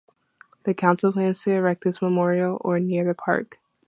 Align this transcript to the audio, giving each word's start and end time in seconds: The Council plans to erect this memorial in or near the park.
The 0.63 0.73
Council 0.73 1.13
plans 1.13 1.43
to 1.43 1.51
erect 1.51 1.83
this 1.83 2.01
memorial 2.01 2.53
in 2.55 2.61
or 2.61 2.79
near 2.79 3.05
the 3.05 3.13
park. 3.13 3.59